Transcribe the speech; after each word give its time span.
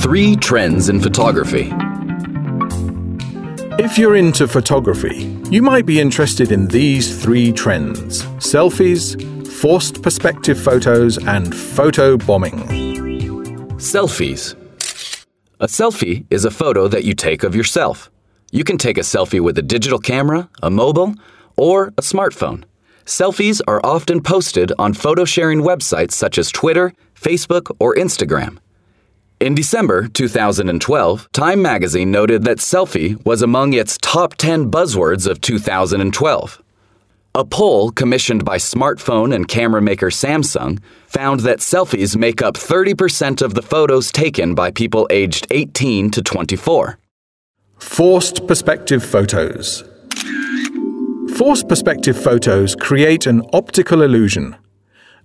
Three 0.00 0.36
trends 0.36 0.88
in 0.88 1.00
photography. 1.00 1.72
If 3.82 3.98
you're 3.98 4.14
into 4.14 4.46
photography, 4.46 5.36
you 5.50 5.60
might 5.60 5.86
be 5.86 6.00
interested 6.00 6.52
in 6.52 6.68
these 6.68 7.20
three 7.20 7.50
trends 7.50 8.22
selfies, 8.38 9.20
forced 9.48 10.00
perspective 10.00 10.58
photos, 10.58 11.18
and 11.26 11.52
photo 11.52 12.16
bombing. 12.16 12.60
Selfies. 13.78 14.54
A 15.58 15.66
selfie 15.66 16.24
is 16.30 16.44
a 16.44 16.50
photo 16.52 16.86
that 16.86 17.04
you 17.04 17.14
take 17.14 17.42
of 17.42 17.56
yourself. 17.56 18.08
You 18.52 18.62
can 18.62 18.78
take 18.78 18.98
a 18.98 19.02
selfie 19.02 19.40
with 19.40 19.58
a 19.58 19.62
digital 19.62 19.98
camera, 19.98 20.48
a 20.62 20.70
mobile, 20.70 21.16
or 21.56 21.88
a 21.88 22.02
smartphone. 22.02 22.62
Selfies 23.04 23.60
are 23.66 23.80
often 23.84 24.22
posted 24.22 24.72
on 24.78 24.94
photo 24.94 25.24
sharing 25.24 25.62
websites 25.62 26.12
such 26.12 26.38
as 26.38 26.52
Twitter, 26.52 26.94
Facebook, 27.20 27.74
or 27.80 27.96
Instagram. 27.96 28.58
In 29.40 29.54
December 29.54 30.08
2012, 30.08 31.28
Time 31.32 31.62
magazine 31.62 32.10
noted 32.10 32.42
that 32.42 32.58
selfie 32.58 33.24
was 33.24 33.40
among 33.40 33.72
its 33.72 33.96
top 33.98 34.34
10 34.34 34.68
buzzwords 34.68 35.28
of 35.28 35.40
2012. 35.40 36.60
A 37.36 37.44
poll 37.44 37.92
commissioned 37.92 38.44
by 38.44 38.56
smartphone 38.56 39.32
and 39.32 39.46
camera 39.46 39.80
maker 39.80 40.08
Samsung 40.08 40.80
found 41.06 41.40
that 41.40 41.60
selfies 41.60 42.16
make 42.16 42.42
up 42.42 42.54
30% 42.54 43.40
of 43.40 43.54
the 43.54 43.62
photos 43.62 44.10
taken 44.10 44.56
by 44.56 44.72
people 44.72 45.06
aged 45.08 45.46
18 45.52 46.10
to 46.10 46.20
24. 46.20 46.98
Forced 47.78 48.44
perspective 48.48 49.04
photos. 49.04 49.84
Forced 51.36 51.68
perspective 51.68 52.20
photos 52.20 52.74
create 52.74 53.26
an 53.26 53.42
optical 53.52 54.02
illusion. 54.02 54.56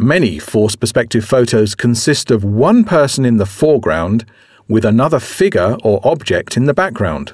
Many 0.00 0.38
forced 0.38 0.78
perspective 0.78 1.24
photos 1.24 1.74
consist 1.74 2.30
of 2.30 2.44
one 2.44 2.84
person 2.84 3.24
in 3.24 3.38
the 3.38 3.44
foreground 3.44 4.24
with 4.68 4.84
another 4.84 5.18
figure 5.18 5.76
or 5.82 6.00
object 6.04 6.56
in 6.56 6.66
the 6.66 6.72
background. 6.72 7.32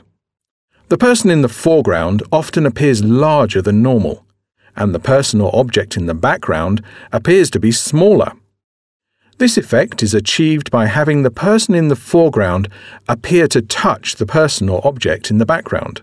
The 0.89 0.97
person 0.97 1.29
in 1.29 1.43
the 1.43 1.51
foreground 1.51 2.23
often 2.33 2.65
appears 2.65 3.05
larger 3.05 3.61
than 3.61 3.83
normal, 3.83 4.25
and 4.75 4.95
the 4.95 4.99
person 4.99 5.43
or 5.43 5.55
object 5.55 5.99
in 5.99 6.07
the 6.07 6.15
background 6.15 6.83
appears 7.13 7.51
to 7.51 7.61
be 7.61 7.71
smaller. 7.71 8.33
This 9.37 9.59
effect 9.59 10.03
is 10.03 10.15
achieved 10.15 10.71
by 10.71 10.87
having 10.87 11.23
the 11.23 11.31
person 11.31 11.75
in 11.75 11.89
the 11.89 11.97
foreground 11.97 12.71
appear 13.07 13.47
to 13.49 13.61
touch 13.61 14.17
the 14.17 14.27
person 14.27 14.71
or 14.71 14.81
object 14.87 15.31
in 15.31 15.37
the 15.37 15.45
background. 15.45 16.01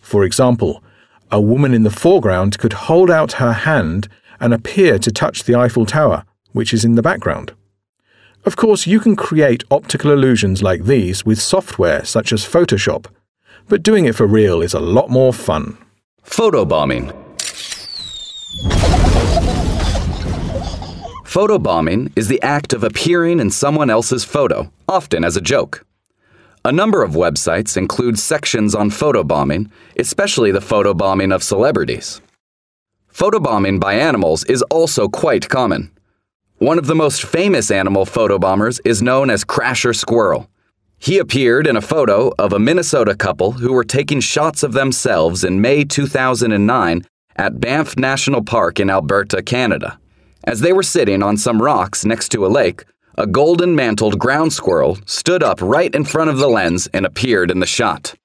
For 0.00 0.24
example, 0.24 0.82
a 1.30 1.42
woman 1.42 1.74
in 1.74 1.82
the 1.82 1.90
foreground 1.90 2.58
could 2.58 2.72
hold 2.72 3.10
out 3.10 3.32
her 3.32 3.52
hand 3.52 4.08
and 4.44 4.52
appear 4.52 4.98
to 4.98 5.10
touch 5.10 5.44
the 5.44 5.54
Eiffel 5.54 5.86
Tower, 5.86 6.26
which 6.52 6.74
is 6.74 6.84
in 6.84 6.96
the 6.96 7.02
background. 7.02 7.54
Of 8.44 8.56
course, 8.56 8.86
you 8.86 9.00
can 9.00 9.16
create 9.16 9.64
optical 9.70 10.10
illusions 10.10 10.62
like 10.62 10.84
these 10.84 11.24
with 11.24 11.40
software 11.40 12.04
such 12.04 12.30
as 12.30 12.44
Photoshop, 12.44 13.06
but 13.68 13.82
doing 13.82 14.04
it 14.04 14.14
for 14.14 14.26
real 14.26 14.60
is 14.60 14.74
a 14.74 14.80
lot 14.80 15.08
more 15.08 15.32
fun. 15.32 15.78
Photobombing. 16.26 17.10
Photobombing 21.24 22.12
is 22.14 22.28
the 22.28 22.42
act 22.42 22.74
of 22.74 22.84
appearing 22.84 23.40
in 23.40 23.50
someone 23.50 23.88
else's 23.88 24.24
photo, 24.24 24.70
often 24.86 25.24
as 25.24 25.38
a 25.38 25.40
joke. 25.40 25.86
A 26.66 26.70
number 26.70 27.02
of 27.02 27.12
websites 27.12 27.78
include 27.78 28.18
sections 28.18 28.74
on 28.74 28.90
photobombing, 28.90 29.70
especially 29.98 30.50
the 30.50 30.60
photobombing 30.60 31.34
of 31.34 31.42
celebrities. 31.42 32.20
Photobombing 33.14 33.78
by 33.78 33.94
animals 33.94 34.42
is 34.44 34.62
also 34.62 35.06
quite 35.06 35.48
common. 35.48 35.92
One 36.58 36.78
of 36.78 36.86
the 36.88 36.96
most 36.96 37.22
famous 37.22 37.70
animal 37.70 38.06
photobombers 38.06 38.80
is 38.84 39.02
known 39.02 39.30
as 39.30 39.44
Crasher 39.44 39.94
Squirrel. 39.94 40.50
He 40.98 41.18
appeared 41.18 41.68
in 41.68 41.76
a 41.76 41.80
photo 41.80 42.32
of 42.40 42.52
a 42.52 42.58
Minnesota 42.58 43.14
couple 43.14 43.52
who 43.52 43.72
were 43.72 43.84
taking 43.84 44.18
shots 44.18 44.64
of 44.64 44.72
themselves 44.72 45.44
in 45.44 45.60
May 45.60 45.84
2009 45.84 47.06
at 47.36 47.60
Banff 47.60 47.96
National 47.96 48.42
Park 48.42 48.80
in 48.80 48.90
Alberta, 48.90 49.42
Canada. 49.42 49.96
As 50.42 50.58
they 50.58 50.72
were 50.72 50.82
sitting 50.82 51.22
on 51.22 51.36
some 51.36 51.62
rocks 51.62 52.04
next 52.04 52.30
to 52.30 52.44
a 52.44 52.48
lake, 52.48 52.84
a 53.16 53.28
golden 53.28 53.76
mantled 53.76 54.18
ground 54.18 54.52
squirrel 54.52 54.98
stood 55.06 55.44
up 55.44 55.62
right 55.62 55.94
in 55.94 56.04
front 56.04 56.30
of 56.30 56.38
the 56.38 56.48
lens 56.48 56.88
and 56.92 57.06
appeared 57.06 57.52
in 57.52 57.60
the 57.60 57.66
shot. 57.66 58.16